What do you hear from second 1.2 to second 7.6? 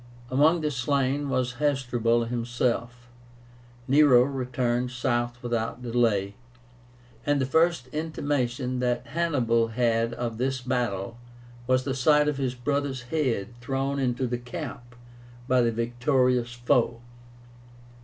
was Hasdrubal himself. Nero returned south without delay, and the